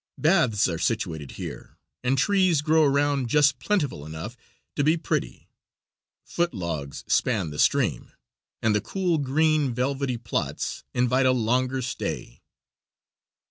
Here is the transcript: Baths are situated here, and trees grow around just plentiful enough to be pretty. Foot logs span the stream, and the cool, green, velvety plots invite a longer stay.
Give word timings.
Baths 0.17 0.67
are 0.67 0.79
situated 0.79 1.33
here, 1.33 1.77
and 2.03 2.17
trees 2.17 2.63
grow 2.63 2.83
around 2.85 3.29
just 3.29 3.59
plentiful 3.59 4.03
enough 4.03 4.35
to 4.75 4.83
be 4.83 4.97
pretty. 4.97 5.47
Foot 6.25 6.55
logs 6.55 7.03
span 7.05 7.51
the 7.51 7.59
stream, 7.59 8.11
and 8.63 8.73
the 8.73 8.81
cool, 8.81 9.19
green, 9.19 9.75
velvety 9.75 10.17
plots 10.17 10.83
invite 10.95 11.27
a 11.27 11.31
longer 11.31 11.83
stay. 11.83 12.41